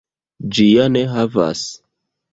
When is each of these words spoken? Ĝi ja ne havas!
Ĝi 0.55 0.65
ja 0.69 0.87
ne 0.95 1.05
havas! 1.13 1.63